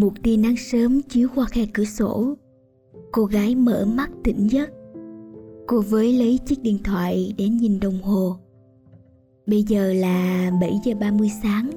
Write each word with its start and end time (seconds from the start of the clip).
một 0.00 0.12
tia 0.22 0.36
nắng 0.36 0.56
sớm 0.56 1.02
chiếu 1.02 1.28
qua 1.34 1.44
khe 1.44 1.66
cửa 1.72 1.84
sổ. 1.84 2.34
Cô 3.12 3.24
gái 3.24 3.54
mở 3.54 3.84
mắt 3.84 4.10
tỉnh 4.24 4.50
giấc. 4.50 4.70
Cô 5.66 5.80
với 5.80 6.12
lấy 6.12 6.38
chiếc 6.46 6.62
điện 6.62 6.78
thoại 6.84 7.34
để 7.38 7.48
nhìn 7.48 7.80
đồng 7.80 8.02
hồ. 8.02 8.36
Bây 9.46 9.62
giờ 9.62 9.92
là 9.92 10.50
7 10.60 10.80
giờ 10.84 10.94
30 11.00 11.30
sáng. 11.42 11.70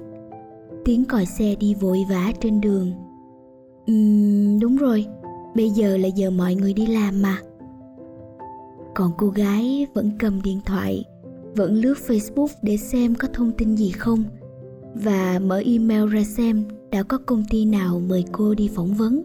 Tiếng 0.86 1.06
còi 1.06 1.26
xe 1.26 1.56
đi 1.56 1.76
vội 1.76 2.06
vã 2.10 2.32
trên 2.42 2.62
đường. 2.62 2.92
Uhm, 3.92 4.60
đúng 4.60 4.78
rồi 4.78 5.06
bây 5.56 5.70
giờ 5.70 5.98
là 5.98 6.08
giờ 6.08 6.32
mọi 6.32 6.56
người 6.56 6.74
đi 6.74 6.86
làm 6.86 7.22
mà. 7.22 7.38
Còn 8.96 9.12
cô 9.18 9.28
gái 9.28 9.88
vẫn 9.94 10.12
cầm 10.20 10.42
điện 10.42 10.60
thoại 10.66 11.04
vẫn 11.56 11.76
lướt 11.76 11.98
facebook 12.08 12.48
để 12.62 12.78
xem 12.78 13.16
có 13.16 13.28
thông 13.34 13.52
tin 13.52 13.76
gì 13.76 13.92
không 13.92 14.24
và 14.94 15.40
mở 15.40 15.62
email 15.66 16.08
ra 16.08 16.24
xem 16.24 16.66
đã 16.92 17.04
có 17.04 17.18
công 17.18 17.44
ty 17.50 17.66
nào 17.66 18.02
mời 18.10 18.24
cô 18.32 18.54
đi 18.54 18.70
phỏng 18.76 18.94
vấn? 18.94 19.24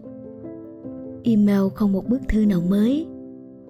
Email 1.24 1.60
không 1.74 1.92
một 1.92 2.08
bức 2.08 2.20
thư 2.28 2.46
nào 2.46 2.62
mới. 2.70 3.06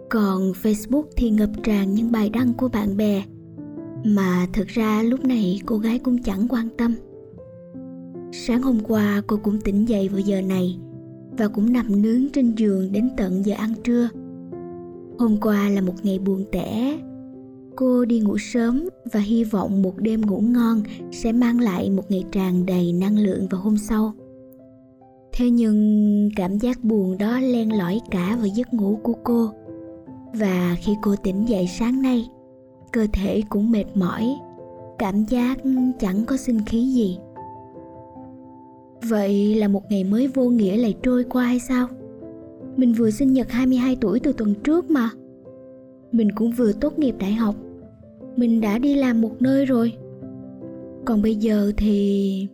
Còn 0.08 0.52
facebook 0.62 1.04
thì 1.16 1.30
ngập 1.30 1.50
tràn 1.62 1.94
những 1.94 2.12
bài 2.12 2.30
đăng 2.30 2.54
của 2.54 2.68
bạn 2.68 2.96
bè. 2.96 3.24
Mà 4.04 4.46
thực 4.52 4.68
ra 4.68 5.02
lúc 5.02 5.24
này 5.24 5.60
cô 5.66 5.78
gái 5.78 5.98
cũng 5.98 6.22
chẳng 6.22 6.46
quan 6.48 6.68
tâm. 6.76 6.94
Sáng 8.32 8.62
hôm 8.62 8.80
qua 8.80 9.22
cô 9.26 9.36
cũng 9.36 9.60
tỉnh 9.60 9.88
dậy 9.88 10.08
vào 10.08 10.20
giờ 10.20 10.42
này 10.42 10.78
và 11.38 11.48
cũng 11.48 11.72
nằm 11.72 12.02
nướng 12.02 12.28
trên 12.32 12.54
giường 12.56 12.92
đến 12.92 13.10
tận 13.16 13.44
giờ 13.44 13.54
ăn 13.54 13.74
trưa. 13.84 14.08
Hôm 15.18 15.36
qua 15.40 15.68
là 15.68 15.80
một 15.80 15.94
ngày 16.02 16.18
buồn 16.18 16.44
tẻ 16.52 16.98
cô 17.80 18.04
đi 18.04 18.20
ngủ 18.20 18.38
sớm 18.38 18.88
và 19.12 19.20
hy 19.20 19.44
vọng 19.44 19.82
một 19.82 19.98
đêm 19.98 20.26
ngủ 20.26 20.40
ngon 20.40 20.82
sẽ 21.12 21.32
mang 21.32 21.60
lại 21.60 21.90
một 21.90 22.10
ngày 22.10 22.24
tràn 22.32 22.66
đầy 22.66 22.92
năng 22.92 23.18
lượng 23.18 23.46
vào 23.50 23.60
hôm 23.60 23.76
sau 23.76 24.12
thế 25.32 25.50
nhưng, 25.50 26.28
cảm 26.36 26.58
giác 26.58 26.84
buồn 26.84 27.18
đó 27.18 27.40
len 27.40 27.78
lỏi 27.78 28.00
cả 28.10 28.36
vào 28.36 28.46
giấc 28.46 28.74
ngủ 28.74 28.98
của 29.02 29.12
cô 29.24 29.50
và 30.34 30.76
khi 30.80 30.92
cô 31.02 31.16
tỉnh 31.16 31.48
dậy 31.48 31.66
sáng 31.78 32.02
nay, 32.02 32.28
cơ 32.92 33.06
thể 33.12 33.42
cũng 33.48 33.70
mệt 33.70 33.84
mỏi, 33.94 34.36
cảm 34.98 35.24
giác 35.24 35.58
chẳng 35.98 36.24
có 36.24 36.36
sinh 36.36 36.60
khí 36.66 36.92
gì 36.92 37.18
Vậy 39.08 39.54
là 39.54 39.68
một 39.68 39.82
ngày 39.90 40.04
mới 40.04 40.26
vô 40.26 40.44
nghĩa 40.48 40.76
lại 40.76 40.94
trôi 41.02 41.24
qua 41.24 41.44
hay 41.44 41.60
sao? 41.60 41.86
Mình 42.76 42.92
vừa 42.92 43.10
sinh 43.10 43.32
nhật 43.32 43.50
22 43.50 43.96
tuổi 44.00 44.20
từ 44.20 44.32
tuần 44.32 44.54
trước 44.54 44.90
mà. 44.90 45.10
Mình 46.12 46.28
cũng 46.34 46.52
vừa 46.52 46.72
tốt 46.72 46.98
nghiệp 46.98 47.14
đại 47.18 47.32
học. 47.32 47.54
Mình 48.36 48.60
đã 48.60 48.78
đi 48.78 48.94
làm 48.94 49.20
một 49.20 49.42
nơi 49.42 49.64
rồi. 49.64 49.92
Còn 51.04 51.22
bây 51.22 51.36
giờ 51.36 51.72
thì 51.76 52.48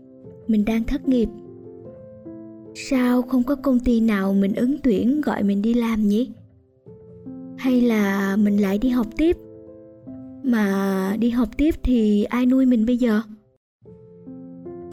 mình 0.47 0.65
đang 0.65 0.85
thất 0.85 1.09
nghiệp. 1.09 1.29
Sao 2.75 3.23
không 3.23 3.43
có 3.43 3.55
công 3.55 3.81
ty 3.81 4.01
nào 4.01 4.35
mình 4.35 4.55
ứng 4.55 4.77
tuyển 4.83 5.21
gọi 5.21 5.43
mình 5.43 5.63
đi 5.63 5.75
làm 5.75 6.09
nhỉ? 6.09 6.31
Hay 7.57 7.81
là 7.81 8.37
mình 8.37 8.57
lại 8.57 8.79
đi 8.79 8.89
học 8.89 9.07
tiếp? 9.17 9.37
Mà 10.43 11.17
đi 11.21 11.31
học 11.31 11.49
tiếp 11.57 11.75
thì 11.83 12.25
ai 12.25 12.47
nuôi 12.47 12.67
mình 12.67 12.87
bây 12.87 12.97
giờ? 12.97 13.21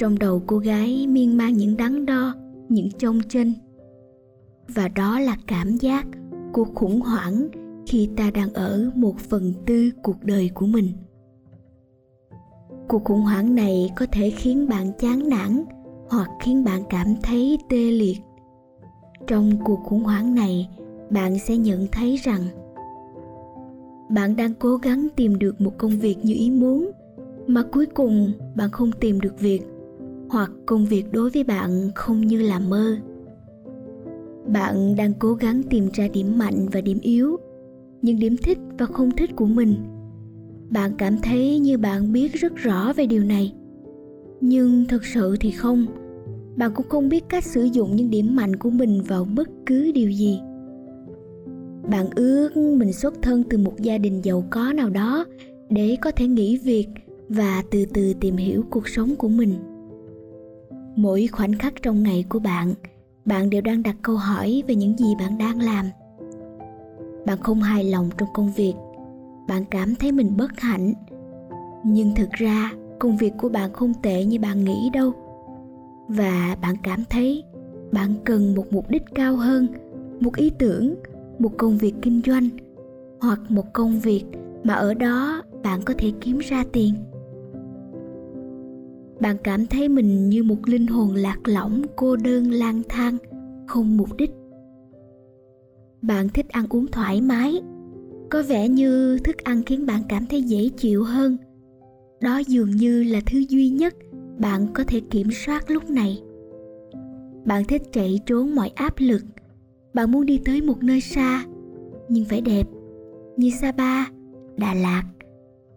trong 0.03 0.19
đầu 0.19 0.41
cô 0.47 0.57
gái 0.57 1.07
miên 1.07 1.37
man 1.37 1.53
những 1.53 1.77
đắn 1.77 2.05
đo, 2.05 2.33
những 2.69 2.89
trông 2.97 3.19
chênh 3.29 3.53
và 4.67 4.87
đó 4.87 5.19
là 5.19 5.37
cảm 5.47 5.77
giác 5.77 6.07
của 6.53 6.63
khủng 6.63 7.01
hoảng 7.01 7.47
khi 7.85 8.09
ta 8.17 8.31
đang 8.31 8.53
ở 8.53 8.91
một 8.95 9.17
phần 9.17 9.53
tư 9.65 9.89
cuộc 10.03 10.23
đời 10.23 10.49
của 10.53 10.65
mình. 10.65 10.91
Cuộc 12.87 13.03
khủng 13.03 13.21
hoảng 13.21 13.55
này 13.55 13.91
có 13.95 14.05
thể 14.11 14.29
khiến 14.29 14.69
bạn 14.69 14.91
chán 14.99 15.29
nản 15.29 15.63
hoặc 16.09 16.29
khiến 16.41 16.63
bạn 16.63 16.83
cảm 16.89 17.07
thấy 17.23 17.57
tê 17.69 17.91
liệt. 17.91 18.17
Trong 19.27 19.51
cuộc 19.65 19.79
khủng 19.83 20.03
hoảng 20.03 20.35
này, 20.35 20.69
bạn 21.09 21.39
sẽ 21.39 21.57
nhận 21.57 21.87
thấy 21.91 22.15
rằng 22.15 22.41
bạn 24.09 24.35
đang 24.35 24.53
cố 24.59 24.77
gắng 24.77 25.07
tìm 25.15 25.39
được 25.39 25.61
một 25.61 25.71
công 25.77 25.99
việc 25.99 26.17
như 26.23 26.33
ý 26.33 26.51
muốn, 26.51 26.91
mà 27.47 27.63
cuối 27.71 27.85
cùng 27.85 28.31
bạn 28.55 28.71
không 28.71 28.91
tìm 28.91 29.21
được 29.21 29.39
việc, 29.39 29.61
hoặc 30.29 30.51
công 30.65 30.85
việc 30.85 31.11
đối 31.11 31.29
với 31.29 31.43
bạn 31.43 31.89
không 31.95 32.21
như 32.21 32.41
là 32.41 32.59
mơ. 32.59 32.97
Bạn 34.47 34.95
đang 34.95 35.13
cố 35.19 35.33
gắng 35.33 35.61
tìm 35.69 35.89
ra 35.93 36.07
điểm 36.07 36.37
mạnh 36.37 36.67
và 36.71 36.81
điểm 36.81 36.99
yếu 37.01 37.37
những 38.03 38.19
điểm 38.19 38.35
thích 38.37 38.57
và 38.77 38.85
không 38.85 39.11
thích 39.11 39.29
của 39.35 39.45
mình. 39.45 39.75
Bạn 40.69 40.91
cảm 40.97 41.17
thấy 41.17 41.59
như 41.59 41.77
bạn 41.77 42.13
biết 42.13 42.33
rất 42.33 42.55
rõ 42.55 42.93
về 42.93 43.05
điều 43.05 43.23
này. 43.23 43.53
Nhưng 44.41 44.85
thực 44.85 45.05
sự 45.05 45.35
thì 45.39 45.51
không. 45.51 45.85
Bạn 46.55 46.71
cũng 46.75 46.89
không 46.89 47.09
biết 47.09 47.23
cách 47.29 47.43
sử 47.43 47.63
dụng 47.63 47.95
những 47.95 48.09
điểm 48.09 48.35
mạnh 48.35 48.55
của 48.55 48.69
mình 48.69 49.01
vào 49.07 49.25
bất 49.25 49.49
cứ 49.65 49.91
điều 49.91 50.11
gì. 50.11 50.39
Bạn 51.91 52.05
ước 52.15 52.57
mình 52.57 52.93
xuất 52.93 53.21
thân 53.21 53.43
từ 53.49 53.57
một 53.57 53.73
gia 53.79 53.97
đình 53.97 54.21
giàu 54.23 54.43
có 54.49 54.73
nào 54.73 54.89
đó 54.89 55.25
để 55.69 55.97
có 56.01 56.11
thể 56.11 56.27
nghỉ 56.27 56.57
việc 56.57 56.87
và 57.29 57.63
từ 57.71 57.85
từ 57.93 58.13
tìm 58.13 58.37
hiểu 58.37 58.63
cuộc 58.69 58.87
sống 58.87 59.15
của 59.15 59.29
mình. 59.29 59.53
Mỗi 60.95 61.27
khoảnh 61.27 61.53
khắc 61.53 61.73
trong 61.81 62.03
ngày 62.03 62.25
của 62.29 62.39
bạn 62.39 62.73
bạn 63.25 63.49
đều 63.49 63.61
đang 63.61 63.83
đặt 63.83 63.95
câu 64.01 64.15
hỏi 64.15 64.63
về 64.67 64.75
những 64.75 64.97
gì 64.97 65.15
bạn 65.19 65.37
đang 65.37 65.61
làm 65.61 65.85
bạn 67.25 67.37
không 67.37 67.61
hài 67.61 67.83
lòng 67.83 68.09
trong 68.17 68.29
công 68.33 68.51
việc. 68.51 68.73
Bạn 69.47 69.65
cảm 69.71 69.95
thấy 69.95 70.11
mình 70.11 70.37
bất 70.37 70.59
hạnh. 70.59 70.93
Nhưng 71.83 72.15
thực 72.15 72.31
ra, 72.31 72.71
công 72.99 73.17
việc 73.17 73.33
của 73.37 73.49
bạn 73.49 73.73
không 73.73 73.93
tệ 74.01 74.25
như 74.25 74.39
bạn 74.39 74.63
nghĩ 74.63 74.89
đâu. 74.93 75.11
Và 76.07 76.57
bạn 76.61 76.75
cảm 76.83 77.03
thấy 77.09 77.43
bạn 77.91 78.13
cần 78.23 78.55
một 78.55 78.65
mục 78.71 78.89
đích 78.89 79.03
cao 79.15 79.35
hơn, 79.35 79.67
một 80.19 80.35
ý 80.35 80.49
tưởng, 80.49 80.95
một 81.39 81.51
công 81.57 81.77
việc 81.77 81.93
kinh 82.01 82.21
doanh, 82.25 82.49
hoặc 83.21 83.39
một 83.49 83.73
công 83.73 83.99
việc 83.99 84.23
mà 84.63 84.73
ở 84.73 84.93
đó 84.93 85.43
bạn 85.63 85.81
có 85.85 85.93
thể 85.97 86.11
kiếm 86.21 86.37
ra 86.37 86.63
tiền. 86.71 86.93
Bạn 89.19 89.37
cảm 89.43 89.67
thấy 89.67 89.89
mình 89.89 90.29
như 90.29 90.43
một 90.43 90.57
linh 90.65 90.87
hồn 90.87 91.15
lạc 91.15 91.37
lõng, 91.45 91.81
cô 91.95 92.15
đơn 92.15 92.51
lang 92.51 92.81
thang, 92.89 93.17
không 93.67 93.97
mục 93.97 94.17
đích 94.17 94.31
bạn 96.03 96.29
thích 96.29 96.49
ăn 96.49 96.65
uống 96.69 96.87
thoải 96.87 97.21
mái. 97.21 97.61
Có 98.29 98.43
vẻ 98.47 98.69
như 98.69 99.17
thức 99.23 99.37
ăn 99.37 99.63
khiến 99.65 99.85
bạn 99.85 100.01
cảm 100.09 100.25
thấy 100.25 100.41
dễ 100.41 100.69
chịu 100.77 101.03
hơn. 101.03 101.37
Đó 102.21 102.37
dường 102.47 102.71
như 102.71 103.03
là 103.03 103.19
thứ 103.25 103.39
duy 103.49 103.69
nhất 103.69 103.95
bạn 104.39 104.67
có 104.73 104.83
thể 104.87 104.99
kiểm 105.09 105.27
soát 105.45 105.71
lúc 105.71 105.89
này. 105.89 106.21
Bạn 107.45 107.63
thích 107.63 107.81
chạy 107.91 108.19
trốn 108.25 108.55
mọi 108.55 108.69
áp 108.75 108.93
lực. 108.97 109.23
Bạn 109.93 110.11
muốn 110.11 110.25
đi 110.25 110.39
tới 110.45 110.61
một 110.61 110.83
nơi 110.83 111.01
xa, 111.01 111.45
nhưng 112.09 112.25
phải 112.25 112.41
đẹp, 112.41 112.67
như 113.37 113.49
sapa, 113.61 114.05
đà 114.57 114.73
lạt, 114.73 115.03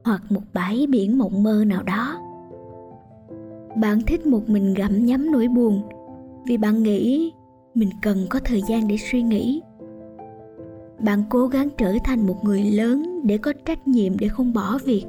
hoặc 0.05 0.33
một 0.33 0.43
bãi 0.53 0.87
biển 0.91 1.19
mộng 1.19 1.43
mơ 1.43 1.65
nào 1.67 1.83
đó. 1.83 2.21
Bạn 3.81 4.01
thích 4.07 4.27
một 4.27 4.49
mình 4.49 4.75
gặm 4.75 5.07
nhấm 5.07 5.31
nỗi 5.31 5.49
buồn, 5.49 5.83
vì 6.47 6.57
bạn 6.57 6.83
nghĩ 6.83 7.33
mình 7.75 7.91
cần 8.03 8.27
có 8.31 8.41
thời 8.45 8.63
gian 8.69 8.89
để 8.89 8.97
suy 9.11 9.23
nghĩ 9.23 9.63
bạn 11.05 11.23
cố 11.31 11.47
gắng 11.47 11.69
trở 11.79 11.95
thành 12.05 12.27
một 12.27 12.45
người 12.45 12.65
lớn 12.65 13.21
để 13.25 13.39
có 13.39 13.53
trách 13.65 13.89
nhiệm 13.89 14.19
để 14.19 14.29
không 14.29 14.53
bỏ 14.53 14.79
việc. 14.85 15.05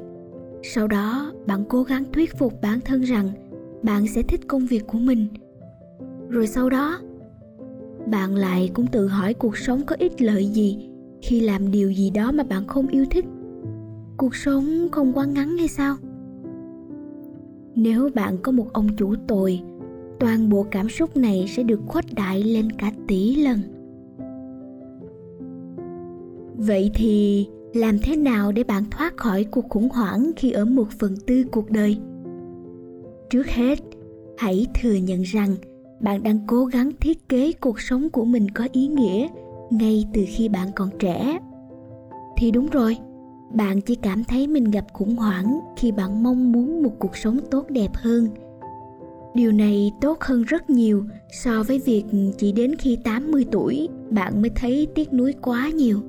Sau 0.62 0.88
đó, 0.88 1.32
bạn 1.46 1.64
cố 1.68 1.82
gắng 1.82 2.04
thuyết 2.12 2.38
phục 2.38 2.62
bản 2.62 2.80
thân 2.80 3.00
rằng 3.00 3.30
bạn 3.82 4.06
sẽ 4.06 4.22
thích 4.22 4.40
công 4.48 4.66
việc 4.66 4.86
của 4.86 4.98
mình. 4.98 5.26
Rồi 6.28 6.46
sau 6.46 6.70
đó, 6.70 6.98
bạn 8.06 8.36
lại 8.36 8.70
cũng 8.74 8.86
tự 8.86 9.06
hỏi 9.06 9.34
cuộc 9.34 9.56
sống 9.56 9.82
có 9.86 9.96
ích 9.98 10.22
lợi 10.22 10.46
gì 10.46 10.88
khi 11.22 11.40
làm 11.40 11.70
điều 11.70 11.90
gì 11.92 12.10
đó 12.10 12.32
mà 12.32 12.44
bạn 12.44 12.66
không 12.66 12.88
yêu 12.88 13.04
thích. 13.10 13.24
Cuộc 14.16 14.36
sống 14.36 14.88
không 14.92 15.12
quá 15.12 15.26
ngắn 15.26 15.58
hay 15.58 15.68
sao? 15.68 15.96
Nếu 17.74 18.10
bạn 18.14 18.38
có 18.42 18.52
một 18.52 18.72
ông 18.72 18.96
chủ 18.96 19.14
tồi, 19.28 19.60
toàn 20.20 20.48
bộ 20.48 20.66
cảm 20.70 20.88
xúc 20.88 21.16
này 21.16 21.44
sẽ 21.48 21.62
được 21.62 21.80
khuếch 21.86 22.14
đại 22.14 22.42
lên 22.42 22.72
cả 22.72 22.92
tỷ 23.06 23.36
lần 23.36 23.58
vậy 26.58 26.90
thì 26.94 27.46
làm 27.74 27.98
thế 27.98 28.16
nào 28.16 28.52
để 28.52 28.64
bạn 28.64 28.84
thoát 28.90 29.16
khỏi 29.16 29.44
cuộc 29.44 29.68
khủng 29.68 29.88
hoảng 29.88 30.30
khi 30.36 30.50
ở 30.50 30.64
một 30.64 30.88
phần 30.98 31.14
tư 31.26 31.44
cuộc 31.52 31.70
đời? 31.70 31.98
Trước 33.30 33.46
hết, 33.46 33.78
hãy 34.38 34.66
thừa 34.80 34.94
nhận 34.94 35.22
rằng 35.22 35.54
bạn 36.00 36.22
đang 36.22 36.38
cố 36.46 36.64
gắng 36.64 36.90
thiết 37.00 37.28
kế 37.28 37.52
cuộc 37.52 37.80
sống 37.80 38.10
của 38.10 38.24
mình 38.24 38.50
có 38.50 38.68
ý 38.72 38.86
nghĩa 38.86 39.28
ngay 39.70 40.04
từ 40.14 40.24
khi 40.28 40.48
bạn 40.48 40.68
còn 40.76 40.88
trẻ. 40.98 41.38
Thì 42.36 42.50
đúng 42.50 42.68
rồi, 42.68 42.96
bạn 43.54 43.80
chỉ 43.80 43.94
cảm 43.94 44.24
thấy 44.24 44.46
mình 44.46 44.64
gặp 44.64 44.84
khủng 44.92 45.16
hoảng 45.16 45.60
khi 45.76 45.92
bạn 45.92 46.22
mong 46.22 46.52
muốn 46.52 46.82
một 46.82 46.92
cuộc 46.98 47.16
sống 47.16 47.38
tốt 47.50 47.70
đẹp 47.70 47.90
hơn. 47.94 48.28
Điều 49.34 49.52
này 49.52 49.92
tốt 50.00 50.20
hơn 50.20 50.42
rất 50.42 50.70
nhiều 50.70 51.04
so 51.30 51.62
với 51.62 51.78
việc 51.78 52.04
chỉ 52.38 52.52
đến 52.52 52.74
khi 52.78 52.96
80 53.04 53.46
tuổi 53.50 53.88
bạn 54.10 54.42
mới 54.42 54.50
thấy 54.54 54.88
tiếc 54.94 55.12
nuối 55.12 55.34
quá 55.42 55.68
nhiều. 55.68 56.00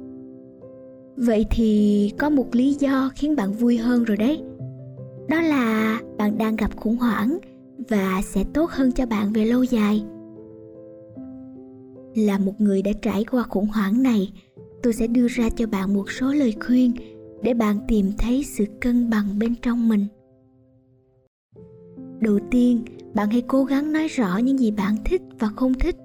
Vậy 1.25 1.45
thì 1.50 2.12
có 2.18 2.30
một 2.30 2.56
lý 2.56 2.74
do 2.74 3.12
khiến 3.16 3.36
bạn 3.36 3.54
vui 3.54 3.77
hơn 3.77 4.04
rồi 4.04 4.18
đấy. 4.18 4.42
Đó 5.30 5.42
là 5.42 6.00
bạn 6.18 6.38
đang 6.38 6.56
gặp 6.56 6.77
khủng 6.77 6.98
hoảng 6.98 7.38
và 7.89 8.21
sẽ 8.24 8.44
tốt 8.54 8.69
hơn 8.69 8.92
cho 8.92 9.06
bạn 9.06 9.33
về 9.33 9.45
lâu 9.45 9.63
dài. 9.63 10.04
là 12.16 12.38
một 12.38 12.62
người 12.62 12.81
đã 12.81 12.92
trải 13.01 13.24
qua 13.31 13.44
khủng 13.44 13.68
hoảng 13.68 14.04
này, 14.04 14.33
tôi 14.83 14.94
sẽ 14.94 15.07
đưa 15.07 15.27
ra 15.27 15.50
cho 15.50 15.68
bạn 15.68 15.94
một 15.94 16.12
số 16.12 16.33
lời 16.33 16.56
khuyên 16.66 16.92
để 17.44 17.54
bạn 17.54 17.80
tìm 17.88 18.12
thấy 18.18 18.44
sự 18.44 18.65
cân 18.81 19.10
bằng 19.10 19.39
bên 19.39 19.56
trong 19.62 19.89
mình 19.89 20.06
đầu 22.22 22.39
tiên, 22.51 22.83
bạn 23.13 23.30
hãy 23.30 23.42
cố 23.48 23.63
gắng 23.63 23.94
nói 23.94 24.07
rõ 24.07 24.38
những 24.38 24.60
gì 24.60 24.72
bạn 24.72 24.95
thích 25.06 25.22
và 25.39 25.48
không 25.56 25.74
thích 25.74 25.95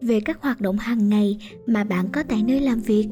về 0.00 0.20
các 0.20 0.42
hoạt 0.42 0.60
động 0.60 0.78
hàng 0.78 1.08
ngày 1.08 1.38
mà 1.66 1.84
bạn 1.84 2.06
có 2.12 2.22
tại 2.22 2.42
nơi 2.42 2.60
làm 2.60 2.80
việc 2.80 3.08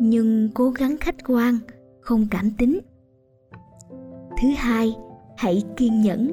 nhưng 0.00 0.48
cố 0.54 0.70
gắng 0.70 0.96
khách 1.00 1.16
quan, 1.26 1.58
không 2.00 2.26
cảm 2.30 2.50
tính. 2.50 2.80
Thứ 4.42 4.48
hai, 4.56 4.94
hãy 5.36 5.62
kiên 5.76 6.00
nhẫn. 6.00 6.32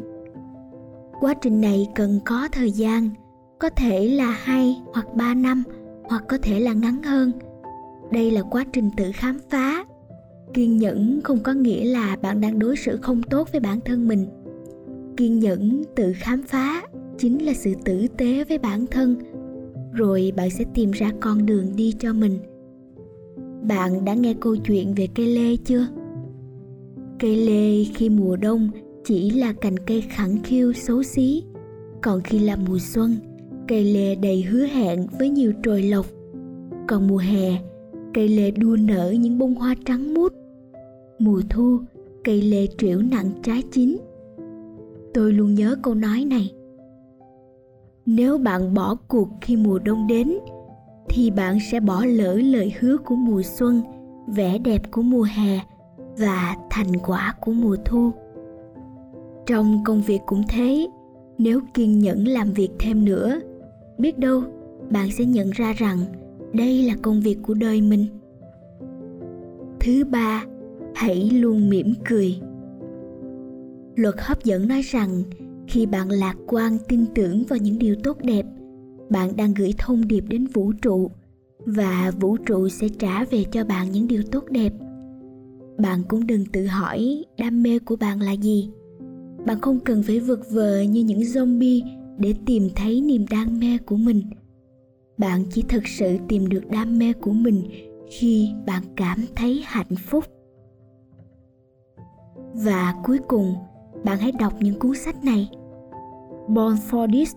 Quá 1.19 1.33
trình 1.33 1.61
này 1.61 1.87
cần 1.95 2.19
có 2.25 2.47
thời 2.51 2.71
gian, 2.71 3.09
có 3.59 3.69
thể 3.69 4.07
là 4.07 4.31
hai 4.31 4.75
hoặc 4.93 5.07
ba 5.15 5.33
năm, 5.33 5.63
hoặc 6.03 6.23
có 6.27 6.37
thể 6.41 6.59
là 6.59 6.73
ngắn 6.73 7.03
hơn. 7.03 7.31
Đây 8.11 8.31
là 8.31 8.41
quá 8.41 8.65
trình 8.73 8.89
tự 8.97 9.11
khám 9.13 9.39
phá. 9.49 9.85
Kiên 10.53 10.77
nhẫn 10.77 11.21
không 11.23 11.39
có 11.43 11.53
nghĩa 11.53 11.85
là 11.85 12.15
bạn 12.21 12.41
đang 12.41 12.59
đối 12.59 12.75
xử 12.75 12.97
không 13.01 13.23
tốt 13.23 13.47
với 13.51 13.61
bản 13.61 13.79
thân 13.85 14.07
mình. 14.07 14.27
Kiên 15.17 15.39
nhẫn 15.39 15.83
tự 15.95 16.13
khám 16.15 16.43
phá 16.43 16.83
chính 17.17 17.45
là 17.45 17.53
sự 17.53 17.73
tử 17.85 18.07
tế 18.17 18.43
với 18.43 18.57
bản 18.57 18.85
thân. 18.87 19.15
Rồi 19.93 20.33
bạn 20.35 20.49
sẽ 20.49 20.65
tìm 20.73 20.91
ra 20.91 21.11
con 21.21 21.45
đường 21.45 21.75
đi 21.75 21.95
cho 21.99 22.13
mình 22.13 22.39
bạn 23.67 24.05
đã 24.05 24.13
nghe 24.13 24.33
câu 24.33 24.55
chuyện 24.55 24.93
về 24.93 25.07
cây 25.15 25.27
lê 25.27 25.55
chưa? 25.55 25.87
Cây 27.19 27.35
lê 27.35 27.83
khi 27.83 28.09
mùa 28.09 28.35
đông 28.35 28.69
chỉ 29.03 29.29
là 29.29 29.53
cành 29.53 29.77
cây 29.87 30.01
khẳng 30.01 30.37
khiu 30.43 30.73
xấu 30.73 31.03
xí. 31.03 31.43
Còn 32.01 32.21
khi 32.21 32.39
là 32.39 32.55
mùa 32.55 32.79
xuân, 32.79 33.15
cây 33.67 33.83
lê 33.83 34.15
đầy 34.15 34.41
hứa 34.41 34.65
hẹn 34.65 35.07
với 35.19 35.29
nhiều 35.29 35.51
trồi 35.63 35.83
lộc. 35.83 36.05
Còn 36.87 37.07
mùa 37.07 37.17
hè, 37.17 37.51
cây 38.13 38.27
lê 38.27 38.51
đua 38.51 38.75
nở 38.75 39.15
những 39.19 39.37
bông 39.37 39.55
hoa 39.55 39.75
trắng 39.85 40.13
mút 40.13 40.33
mùa 41.19 41.41
thu, 41.49 41.79
cây 42.23 42.41
lê 42.41 42.67
triểu 42.77 43.01
nặng 43.01 43.31
trái 43.43 43.63
chín. 43.71 43.97
Tôi 45.13 45.33
luôn 45.33 45.53
nhớ 45.53 45.75
câu 45.83 45.93
nói 45.93 46.25
này. 46.25 46.51
Nếu 48.05 48.37
bạn 48.37 48.73
bỏ 48.73 48.95
cuộc 49.07 49.29
khi 49.41 49.55
mùa 49.55 49.79
đông 49.79 50.07
đến 50.07 50.33
thì 51.09 51.31
bạn 51.31 51.57
sẽ 51.71 51.79
bỏ 51.79 52.05
lỡ 52.05 52.35
lời 52.35 52.73
hứa 52.79 52.97
của 52.97 53.15
mùa 53.15 53.41
xuân, 53.41 53.81
vẻ 54.27 54.57
đẹp 54.57 54.91
của 54.91 55.01
mùa 55.01 55.27
hè 55.35 55.59
và 56.17 56.55
thành 56.69 56.97
quả 57.03 57.35
của 57.41 57.51
mùa 57.51 57.75
thu. 57.85 58.11
Trong 59.45 59.83
công 59.83 60.01
việc 60.01 60.19
cũng 60.25 60.43
thế, 60.49 60.87
nếu 61.37 61.59
kiên 61.73 61.99
nhẫn 61.99 62.27
làm 62.27 62.53
việc 62.53 62.69
thêm 62.79 63.05
nữa, 63.05 63.39
biết 63.97 64.17
đâu 64.17 64.43
bạn 64.89 65.11
sẽ 65.11 65.25
nhận 65.25 65.49
ra 65.49 65.73
rằng 65.73 65.99
đây 66.53 66.83
là 66.83 66.93
công 67.01 67.21
việc 67.21 67.37
của 67.41 67.53
đời 67.53 67.81
mình. 67.81 68.05
Thứ 69.79 70.03
ba, 70.05 70.45
hãy 70.95 71.29
luôn 71.33 71.69
mỉm 71.69 71.93
cười. 72.09 72.39
Luật 73.95 74.15
hấp 74.17 74.43
dẫn 74.43 74.67
nói 74.67 74.81
rằng 74.81 75.23
khi 75.67 75.85
bạn 75.85 76.09
lạc 76.09 76.35
quan 76.47 76.77
tin 76.87 77.05
tưởng 77.15 77.43
vào 77.43 77.59
những 77.59 77.79
điều 77.79 77.95
tốt 78.03 78.17
đẹp 78.21 78.45
bạn 79.13 79.35
đang 79.35 79.53
gửi 79.53 79.73
thông 79.77 80.07
điệp 80.07 80.23
đến 80.27 80.45
vũ 80.45 80.71
trụ 80.81 81.11
và 81.59 82.11
vũ 82.19 82.37
trụ 82.37 82.69
sẽ 82.69 82.87
trả 82.99 83.25
về 83.25 83.43
cho 83.51 83.65
bạn 83.65 83.91
những 83.91 84.07
điều 84.07 84.23
tốt 84.31 84.43
đẹp. 84.49 84.73
Bạn 85.77 86.03
cũng 86.07 86.27
đừng 86.27 86.45
tự 86.45 86.65
hỏi 86.65 87.25
đam 87.37 87.63
mê 87.63 87.79
của 87.79 87.95
bạn 87.95 88.21
là 88.21 88.31
gì. 88.31 88.69
Bạn 89.45 89.61
không 89.61 89.79
cần 89.79 90.03
phải 90.03 90.19
vực 90.19 90.39
vờ 90.51 90.81
như 90.81 91.03
những 91.03 91.19
zombie 91.19 91.81
để 92.17 92.33
tìm 92.45 92.69
thấy 92.75 93.01
niềm 93.01 93.25
đam 93.29 93.59
mê 93.59 93.77
của 93.85 93.95
mình. 93.95 94.21
Bạn 95.17 95.43
chỉ 95.51 95.63
thực 95.69 95.87
sự 95.87 96.17
tìm 96.27 96.49
được 96.49 96.69
đam 96.69 96.99
mê 96.99 97.13
của 97.13 97.33
mình 97.33 97.63
khi 98.09 98.49
bạn 98.67 98.83
cảm 98.95 99.17
thấy 99.35 99.61
hạnh 99.65 99.95
phúc. 100.05 100.25
Và 102.53 102.95
cuối 103.03 103.19
cùng, 103.27 103.55
bạn 104.03 104.17
hãy 104.19 104.31
đọc 104.31 104.53
những 104.59 104.79
cuốn 104.79 104.95
sách 104.95 105.23
này. 105.23 105.49
Born 106.47 106.75
for 106.89 107.11
this 107.13 107.35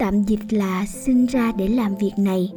tạm 0.00 0.22
dịch 0.22 0.52
là 0.52 0.86
sinh 0.86 1.26
ra 1.26 1.52
để 1.58 1.68
làm 1.68 1.96
việc 1.96 2.12
này 2.18 2.52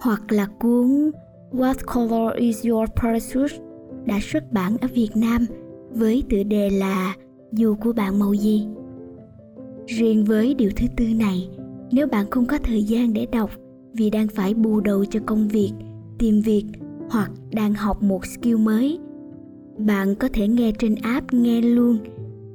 hoặc 0.00 0.32
là 0.32 0.46
cuốn 0.60 1.10
What 1.52 1.74
color 1.94 2.36
is 2.36 2.66
your 2.66 2.88
parachute 2.96 3.64
đã 4.04 4.18
xuất 4.22 4.52
bản 4.52 4.76
ở 4.80 4.88
Việt 4.94 5.10
Nam 5.14 5.46
với 5.90 6.22
tựa 6.30 6.42
đề 6.42 6.70
là 6.70 7.14
Dù 7.52 7.74
của 7.74 7.92
bạn 7.92 8.18
màu 8.18 8.34
gì. 8.34 8.66
Riêng 9.86 10.24
với 10.24 10.54
điều 10.54 10.70
thứ 10.76 10.86
tư 10.96 11.04
này, 11.18 11.48
nếu 11.92 12.06
bạn 12.06 12.30
không 12.30 12.46
có 12.46 12.58
thời 12.58 12.82
gian 12.82 13.12
để 13.12 13.26
đọc 13.32 13.50
vì 13.92 14.10
đang 14.10 14.28
phải 14.28 14.54
bù 14.54 14.80
đầu 14.80 15.04
cho 15.04 15.20
công 15.26 15.48
việc, 15.48 15.72
tìm 16.18 16.40
việc 16.40 16.64
hoặc 17.10 17.30
đang 17.52 17.74
học 17.74 18.02
một 18.02 18.26
skill 18.26 18.56
mới, 18.56 18.98
bạn 19.78 20.14
có 20.14 20.28
thể 20.32 20.48
nghe 20.48 20.72
trên 20.78 20.94
app 20.94 21.32
nghe 21.32 21.60
luôn. 21.60 21.98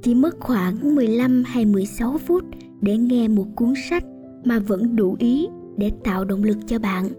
Chỉ 0.03 0.15
mất 0.15 0.39
khoảng 0.39 0.95
15 0.95 1.43
hay 1.45 1.65
16 1.65 2.17
phút 2.17 2.43
để 2.81 2.97
nghe 2.97 3.27
một 3.27 3.45
cuốn 3.55 3.73
sách 3.89 4.03
mà 4.43 4.59
vẫn 4.59 4.95
đủ 4.95 5.15
ý 5.19 5.47
để 5.77 5.91
tạo 6.03 6.25
động 6.25 6.43
lực 6.43 6.57
cho 6.67 6.79
bạn. 6.79 7.09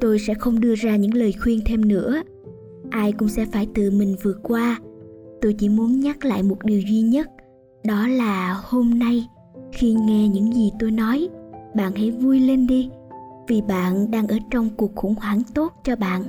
Tôi 0.00 0.18
sẽ 0.18 0.34
không 0.34 0.60
đưa 0.60 0.74
ra 0.74 0.96
những 0.96 1.14
lời 1.14 1.32
khuyên 1.32 1.60
thêm 1.66 1.88
nữa. 1.88 2.22
Ai 2.90 3.12
cũng 3.12 3.28
sẽ 3.28 3.46
phải 3.46 3.68
tự 3.74 3.90
mình 3.90 4.16
vượt 4.22 4.40
qua. 4.42 4.78
Tôi 5.40 5.52
chỉ 5.52 5.68
muốn 5.68 6.00
nhắc 6.00 6.24
lại 6.24 6.42
một 6.42 6.64
điều 6.64 6.80
duy 6.80 7.00
nhất, 7.00 7.28
đó 7.84 8.08
là 8.08 8.60
hôm 8.64 8.98
nay, 8.98 9.26
khi 9.72 9.94
nghe 9.94 10.28
những 10.28 10.52
gì 10.54 10.70
tôi 10.78 10.90
nói, 10.90 11.28
bạn 11.74 11.92
hãy 11.94 12.10
vui 12.10 12.40
lên 12.40 12.66
đi, 12.66 12.90
vì 13.48 13.62
bạn 13.62 14.10
đang 14.10 14.26
ở 14.26 14.38
trong 14.50 14.70
cuộc 14.76 14.94
khủng 14.94 15.14
hoảng 15.14 15.42
tốt 15.54 15.72
cho 15.84 15.96
bạn. 15.96 16.22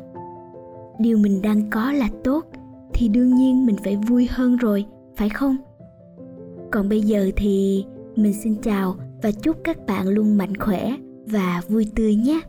Điều 1.00 1.18
mình 1.18 1.42
đang 1.42 1.70
có 1.70 1.92
là 1.92 2.10
tốt, 2.24 2.46
thì 2.94 3.08
đương 3.08 3.36
nhiên 3.36 3.66
mình 3.66 3.76
phải 3.84 3.96
vui 3.96 4.28
hơn 4.32 4.58
rồi 4.58 4.86
phải 5.22 5.30
không? 5.30 5.58
Còn 6.72 6.90
bây 6.90 7.02
giờ 7.02 7.32
thì 7.36 7.86
mình 8.16 8.34
xin 8.34 8.56
chào 8.56 8.96
và 9.22 9.32
chúc 9.32 9.58
các 9.64 9.86
bạn 9.86 10.08
luôn 10.08 10.38
mạnh 10.38 10.58
khỏe 10.58 10.96
và 11.26 11.62
vui 11.68 11.88
tươi 11.96 12.16
nhé. 12.16 12.42